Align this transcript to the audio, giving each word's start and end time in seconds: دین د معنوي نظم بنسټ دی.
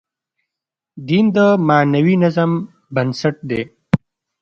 دین 1.07 1.25
د 1.35 1.37
معنوي 1.67 2.15
نظم 2.23 2.51
بنسټ 2.95 3.35
دی. 3.49 3.61